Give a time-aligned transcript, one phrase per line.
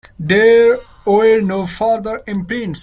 [0.19, 2.79] There were no further imprints.